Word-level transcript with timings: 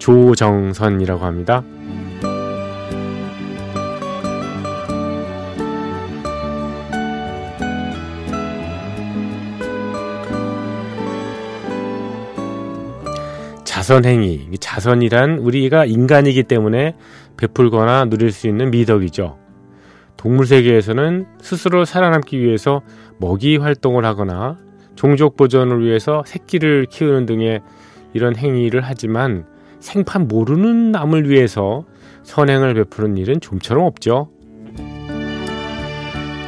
조정선이라고 0.00 1.24
합니다. 1.24 1.62
자선행위, 13.64 14.50
자선이란 14.58 15.38
우리가 15.38 15.84
인간이기 15.84 16.42
때문에 16.42 16.96
베풀거나 17.36 18.06
누릴 18.06 18.32
수 18.32 18.46
있는 18.48 18.70
미덕이죠. 18.70 19.38
동물 20.16 20.46
세계에서는 20.46 21.26
스스로 21.40 21.84
살아남기 21.84 22.38
위해서 22.40 22.82
먹이 23.18 23.56
활동을 23.56 24.04
하거나 24.04 24.58
종족 24.96 25.36
보존을 25.36 25.82
위해서 25.82 26.22
새끼를 26.26 26.86
키우는 26.90 27.24
등의 27.26 27.60
이런 28.12 28.36
행위를 28.36 28.82
하지만 28.82 29.46
생판 29.80 30.28
모르는 30.28 30.92
남을 30.92 31.28
위해서 31.28 31.84
선행을 32.22 32.74
베푸는 32.74 33.16
일은 33.16 33.40
좀처럼 33.40 33.84
없죠. 33.84 34.28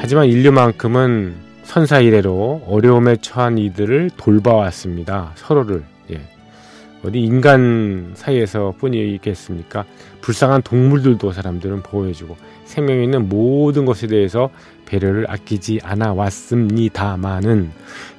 하지만 0.00 0.26
인류만큼은 0.26 1.34
선사 1.62 2.00
이래로 2.00 2.62
어려움에 2.66 3.16
처한 3.16 3.58
이들을 3.58 4.10
돌봐왔습니다. 4.16 5.32
서로를. 5.34 5.84
예. 6.10 6.20
어디 7.04 7.20
인간 7.20 8.12
사이에서 8.14 8.74
뿐이겠습니까? 8.78 9.84
불쌍한 10.22 10.62
동물들도 10.62 11.30
사람들은 11.30 11.82
보호해주고 11.82 12.36
생명 12.64 13.02
있는 13.02 13.28
모든 13.28 13.84
것에 13.84 14.06
대해서 14.06 14.50
배려를 14.86 15.30
아끼지 15.30 15.80
않아 15.82 16.14
왔습니다만은 16.14 17.70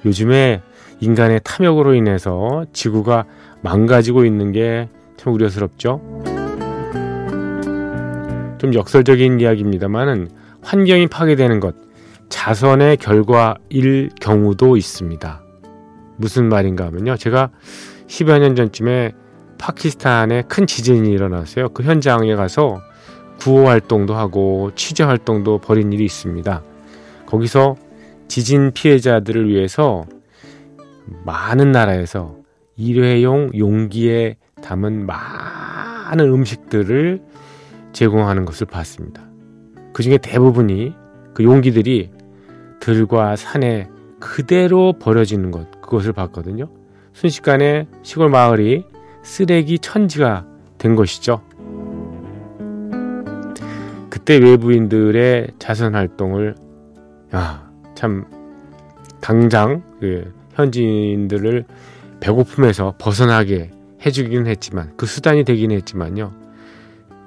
요즘에 0.05 0.61
인간의 1.01 1.41
탐욕으로 1.43 1.95
인해서 1.95 2.65
지구가 2.71 3.25
망가지고 3.61 4.25
있는 4.25 4.51
게 4.51 4.89
참 5.19 5.33
우려스럽죠. 5.33 5.99
좀 8.57 8.73
역설적인 8.73 9.41
이야기입니다만은 9.41 10.29
환경이 10.61 11.07
파괴되는 11.07 11.59
것, 11.59 11.75
자선의 12.29 12.95
결과일 12.97 14.09
경우도 14.21 14.77
있습니다. 14.77 15.43
무슨 16.15 16.47
말인가 16.47 16.85
하면요. 16.85 17.17
제가 17.17 17.49
10여 18.07 18.39
년 18.39 18.55
전쯤에 18.55 19.11
파키스탄에 19.57 20.43
큰 20.43 20.65
지진이 20.65 21.09
일어났어요. 21.11 21.69
그 21.69 21.83
현장에 21.83 22.35
가서 22.35 22.79
구호 23.39 23.67
활동도 23.67 24.15
하고 24.15 24.71
취재 24.75 25.03
활동도 25.03 25.59
벌인 25.59 25.91
일이 25.91 26.05
있습니다. 26.05 26.63
거기서 27.25 27.75
지진 28.29 28.71
피해자들을 28.71 29.49
위해서 29.49 30.05
많은 31.25 31.73
나라에서 31.73 32.37
일회용 32.77 33.51
용기에 33.57 34.37
담은 34.61 35.05
많은 35.05 36.25
음식들을 36.25 37.21
제공하는 37.93 38.45
것을 38.45 38.67
봤습니다. 38.67 39.23
그 39.93 40.03
중에 40.03 40.17
대부분이 40.17 40.93
그 41.33 41.43
용기들이 41.43 42.11
들과 42.79 43.35
산에 43.35 43.89
그대로 44.19 44.93
버려지는 44.93 45.51
것, 45.51 45.81
그것을 45.81 46.13
봤거든요. 46.13 46.69
순식간에 47.13 47.87
시골 48.03 48.29
마을이 48.29 48.85
쓰레기 49.23 49.79
천지가 49.79 50.45
된 50.77 50.95
것이죠. 50.95 51.41
그때 54.09 54.37
외부인들의 54.37 55.51
자선 55.59 55.95
활동을 55.95 56.55
야, 57.33 57.69
참 57.95 58.25
당장 59.21 59.83
그 59.99 60.33
현지인들을 60.53 61.65
배고픔에서 62.19 62.95
벗어나게 62.97 63.71
해주기는 64.05 64.47
했지만 64.47 64.93
그 64.97 65.05
수단이 65.05 65.43
되긴 65.43 65.71
했지만요. 65.71 66.33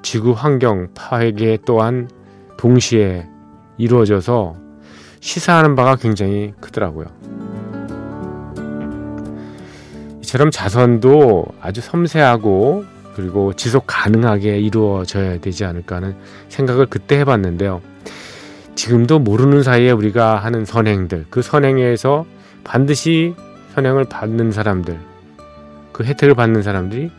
지구 0.02 0.32
환경 0.32 0.88
파괴 0.94 1.58
또한 1.64 2.08
동시에 2.56 3.26
이루어져서 3.78 4.56
시사하는 5.20 5.76
바가 5.76 5.96
굉장히 5.96 6.52
크더라고요. 6.60 7.06
이처럼 10.20 10.50
자선도 10.50 11.46
아주 11.60 11.80
섬세하고 11.80 12.84
그리고 13.14 13.52
지속 13.52 13.84
가능하게 13.86 14.58
이루어져야 14.58 15.38
되지 15.38 15.64
않을까 15.64 15.96
하는 15.96 16.16
생각을 16.48 16.86
그때 16.86 17.18
해봤는데요. 17.18 17.82
지금도 18.74 19.18
모르는 19.18 19.62
사이에 19.62 19.90
우리가 19.90 20.36
하는 20.36 20.64
선행들, 20.64 21.26
그 21.28 21.42
선행에서 21.42 22.24
반드시 22.64 23.34
선행을 23.74 24.04
받는 24.04 24.50
사람들, 24.50 24.98
그 25.92 26.04
혜택을 26.04 26.34
받는 26.34 26.62
사람들이 26.62 27.10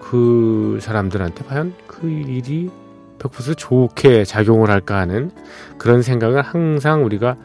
그 0.00 0.78
사람들한테 0.80 1.44
과연 1.44 1.74
그 1.86 2.08
일이 2.08 2.70
100% 3.18 3.56
좋게 3.56 4.24
작용을 4.24 4.70
할까 4.70 4.98
하는 4.98 5.30
그런 5.76 6.02
생각을 6.02 6.42
항상 6.42 7.04
우리가 7.04 7.36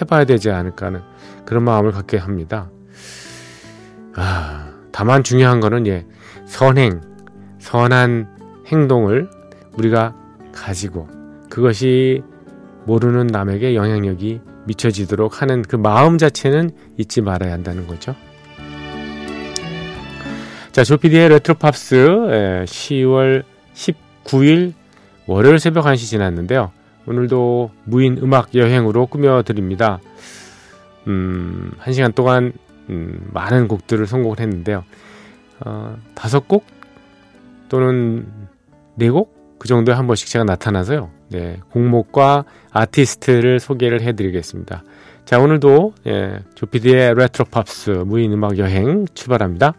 해봐야 0.00 0.24
되지 0.24 0.50
않을까 0.50 0.86
하는 0.86 1.00
그런 1.44 1.64
마음을 1.64 1.90
갖게 1.90 2.18
합니다. 2.18 2.70
아, 4.14 4.70
다만 4.92 5.24
중요한 5.24 5.60
거는 5.60 5.86
예, 5.86 6.06
선행, 6.46 7.00
선한 7.58 8.28
행동을 8.66 9.28
우리가 9.78 10.14
가지고 10.52 11.08
그것이 11.48 12.22
모르는 12.84 13.26
남에게 13.28 13.74
영향력이 13.74 14.40
미쳐지도록 14.66 15.40
하는 15.40 15.62
그 15.62 15.76
마음 15.76 16.18
자체는 16.18 16.70
잊지 16.98 17.22
말아야 17.22 17.52
한다는 17.52 17.86
거죠. 17.86 18.14
자, 20.72 20.84
조피디의 20.84 21.28
레트로팝스 21.28 21.96
10월 22.66 23.44
19일 23.74 24.72
월요일 25.26 25.58
새벽 25.58 25.84
1시 25.84 25.98
지났는데요. 26.08 26.72
오늘도 27.06 27.70
무인 27.84 28.16
음악 28.22 28.54
여행으로 28.54 29.06
꾸며드립니다. 29.06 30.00
음, 31.08 31.72
1시간 31.82 32.14
동안 32.14 32.52
음, 32.88 33.28
많은 33.34 33.68
곡들을 33.68 34.06
선곡을 34.06 34.40
했는데요. 34.40 34.84
어, 35.60 35.96
다섯 36.14 36.48
곡 36.48 36.64
또는 37.68 38.26
네 38.96 39.08
곡 39.08 39.42
그 39.62 39.68
정도에 39.68 39.94
한 39.94 40.08
번씩 40.08 40.26
제가 40.28 40.44
나타나서요. 40.44 41.08
네, 41.28 41.60
곡목과 41.70 42.44
아티스트를 42.72 43.60
소개를 43.60 44.00
해드리겠습니다. 44.02 44.82
자, 45.24 45.38
오늘도 45.38 45.94
예, 46.08 46.40
조피디의 46.56 47.14
레트로 47.14 47.44
팝스 47.48 47.90
무인 48.04 48.32
음악 48.32 48.58
여행 48.58 49.06
출발합니다. 49.14 49.74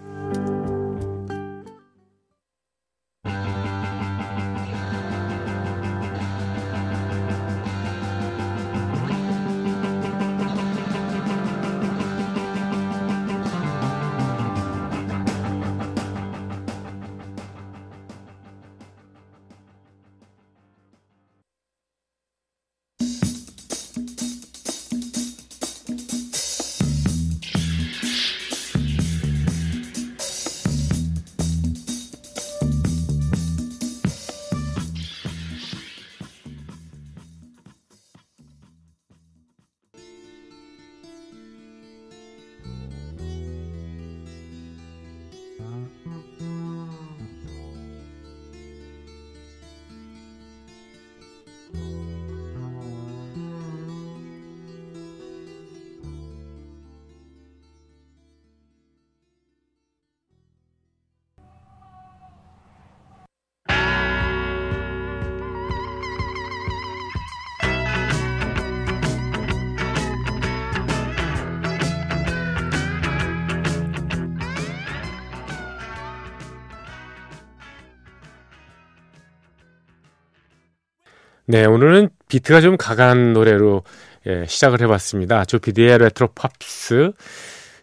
네, 81.54 81.66
오늘은 81.66 82.10
비트가 82.30 82.62
좀 82.62 82.78
강한 82.78 83.34
노래로 83.34 83.84
예, 84.26 84.44
시작을 84.48 84.82
해봤습니다. 84.82 85.46
조피디의 85.46 86.00
레트로 86.00 86.30
팝스, 86.34 87.12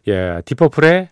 예, 0.08 0.42
딥 0.44 0.60
퍼플의 0.60 1.08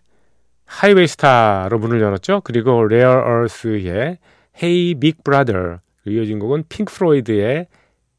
Highway 0.64 1.06
Star로 1.06 1.78
문을 1.78 2.00
열었죠. 2.00 2.40
그리고 2.42 2.84
레어 2.84 3.12
얼스의 3.12 4.18
Hey 4.60 4.96
Big 4.98 5.18
Brother, 5.22 5.78
이어진 6.04 6.40
곡은 6.40 6.64
핑크 6.68 6.92
플로이드의 6.92 7.68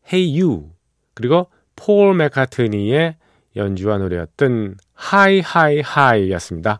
Hey 0.09 0.41
You, 0.41 0.69
그리고 1.15 1.49
폴 1.75 2.15
맥카트니의 2.15 3.17
연주와 3.57 3.97
노래였던 3.97 4.77
Hi 5.11 5.43
Hi 5.53 5.83
Hi였습니다. 5.83 6.79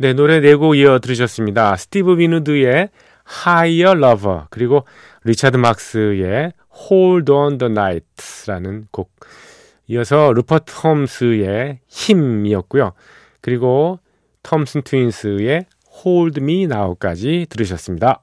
네, 0.00 0.14
노래 0.14 0.40
네 0.40 0.54
곡 0.54 0.76
이어 0.76 0.98
들으셨습니다. 0.98 1.76
스티브 1.76 2.16
윈우드의 2.18 2.88
Higher 3.44 3.98
Love 4.02 4.44
그리고 4.48 4.86
리차드 5.24 5.58
막스의 5.58 6.54
Hold 6.90 7.30
on 7.30 7.58
the 7.58 7.70
Night라는 7.70 8.86
곡 8.92 9.10
이어서 9.88 10.32
루퍼트 10.32 10.72
홈스의 10.72 11.80
Him이었고요. 11.86 12.94
그리고 13.42 14.00
톰슨 14.42 14.80
트윈스의 14.84 15.66
Hold 16.02 16.40
Me 16.40 16.62
Now까지 16.62 17.44
들으셨습니다. 17.50 18.22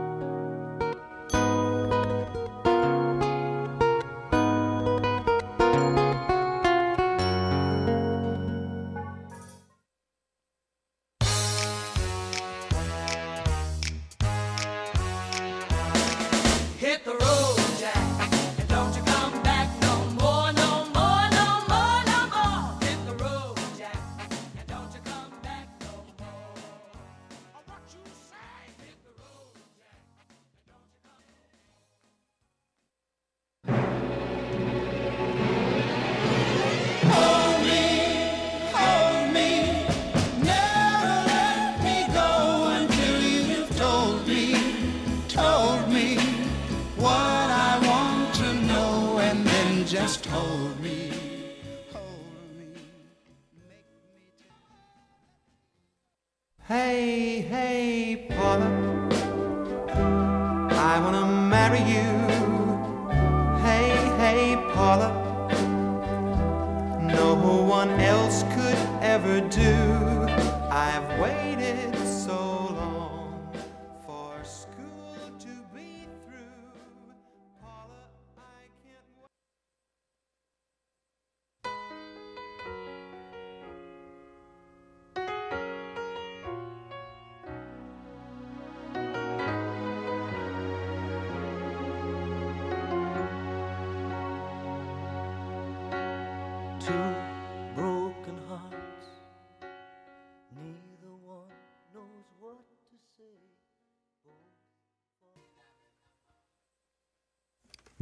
no 67.01 67.35
one 67.63 67.89
else 68.01 68.43
could 68.53 68.77
ever 69.01 69.39
do. 69.39 70.27
I've 70.69 71.19
waited. 71.19 71.90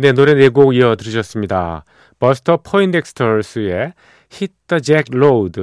네, 0.02 0.14
노래 0.14 0.34
네 0.34 0.48
곡 0.48 0.74
이어 0.76 0.96
들으셨습니다. 0.96 1.84
버스터 2.20 2.56
포인덱스터스의 2.56 3.92
Hit 4.32 4.54
the 4.68 4.74
Road 4.74 4.82
Jack 4.82 5.60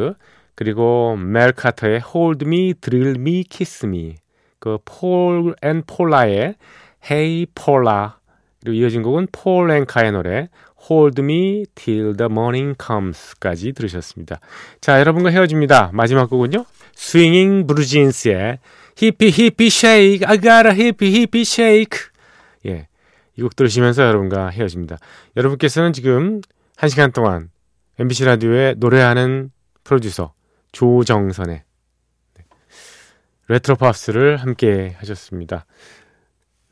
그리고 0.54 1.16
멜 1.16 1.52
카터의 1.52 2.02
Hold 2.14 2.44
Me, 2.46 2.74
Thrill 2.74 3.14
Me, 3.18 3.44
Kiss 3.48 3.86
Me 3.86 4.16
그 4.58 5.06
폴 5.06 5.54
앤 5.62 5.82
폴라의 5.86 6.56
Hey 7.10 7.46
Paula 7.54 8.10
그리고 8.60 8.74
이어진 8.76 9.00
곡은 9.00 9.28
폴 9.32 9.70
앵카의 9.70 10.12
노래 10.12 10.50
Hold 10.90 11.22
Me 11.22 11.64
Till 11.74 12.18
the 12.18 12.28
Morning 12.30 12.76
Comes까지 12.78 13.72
들으셨습니다. 13.72 14.40
자, 14.82 15.00
여러분과 15.00 15.30
헤어집니다. 15.30 15.92
마지막 15.94 16.28
곡은요. 16.28 16.66
Blue 17.66 17.86
Jeans의 17.86 18.58
Hippy 19.00 19.30
Hippy 19.30 19.68
Shake 19.68 20.26
I 20.26 20.38
got 20.38 20.68
a 20.68 20.74
Hippy 20.74 21.10
Hippy 21.10 21.40
Shake 21.40 21.98
예, 21.98 22.15
이 23.38 23.42
곡 23.42 23.54
들으시면서 23.56 24.02
여러분과 24.02 24.48
헤어집니다. 24.48 24.96
여러분께서는 25.36 25.92
지금 25.92 26.40
1시간 26.76 27.12
동안 27.12 27.50
MBC 27.98 28.24
라디오에 28.24 28.74
노래하는 28.78 29.50
프로듀서 29.84 30.34
조정선의 30.72 31.62
네, 32.34 32.44
레트로 33.48 33.76
팝스를 33.76 34.36
함께 34.38 34.94
하셨습니다. 34.98 35.66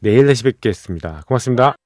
내일 0.00 0.26
다시 0.26 0.42
뵙겠습니다. 0.42 1.23
고맙습니다. 1.26 1.76